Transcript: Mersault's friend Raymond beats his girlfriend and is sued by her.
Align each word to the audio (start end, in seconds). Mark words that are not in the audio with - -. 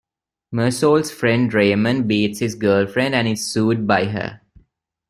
Mersault's 0.51 1.11
friend 1.11 1.53
Raymond 1.53 2.07
beats 2.07 2.39
his 2.39 2.55
girlfriend 2.55 3.13
and 3.13 3.27
is 3.27 3.45
sued 3.45 3.85
by 3.85 4.05
her. 4.05 4.41